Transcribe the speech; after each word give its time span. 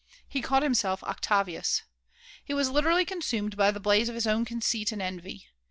He 0.27 0.41
called 0.41 0.63
himself 0.63 1.03
Octavius. 1.03 1.83
He 2.43 2.55
was 2.55 2.71
literally 2.71 3.05
consumed 3.05 3.55
by 3.55 3.69
the 3.69 3.79
blaze 3.79 4.09
of 4.09 4.15
his 4.15 4.25
own 4.25 4.45
conceit 4.45 4.91
and 4.91 4.99
envy. 4.99 5.45